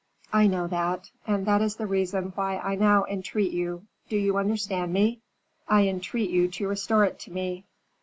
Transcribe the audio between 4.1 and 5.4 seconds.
you understand me?